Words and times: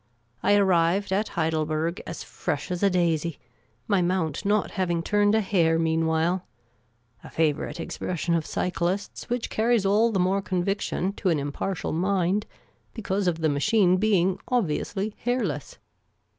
I 0.41 0.55
arrived 0.55 1.11
at 1.11 1.27
Heidelberg 1.37 2.01
as 2.07 2.23
fresh 2.23 2.71
as 2.71 2.81
a 2.81 2.89
daisy, 2.89 3.37
my 3.87 4.01
mount 4.01 4.43
not 4.43 4.71
having 4.71 5.03
turned 5.03 5.35
a 5.35 5.41
hair 5.41 5.77
mean 5.77 6.07
while— 6.07 6.47
a 7.23 7.29
favourite 7.29 7.79
expression 7.79 8.33
of 8.33 8.43
cjxlists 8.43 9.29
which 9.29 9.51
carries 9.51 9.85
all 9.85 10.11
the 10.11 10.19
more 10.19 10.41
conviction 10.41 11.13
to 11.17 11.29
an 11.29 11.37
impartial 11.37 11.91
mind 11.91 12.47
because 12.95 13.27
of 13.27 13.41
the 13.41 13.47
machine 13.49 13.97
being 13.97 14.39
obviously 14.47 15.13
hairless. 15.19 15.77